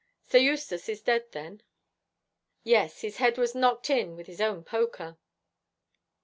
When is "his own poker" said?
4.25-5.19